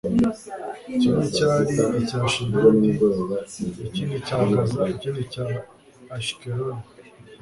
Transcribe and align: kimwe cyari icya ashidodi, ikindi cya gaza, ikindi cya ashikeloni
kimwe 0.99 1.25
cyari 1.35 1.75
icya 2.01 2.17
ashidodi, 2.27 2.89
ikindi 3.87 4.15
cya 4.27 4.39
gaza, 4.49 4.81
ikindi 4.93 5.21
cya 5.33 5.45
ashikeloni 6.17 6.83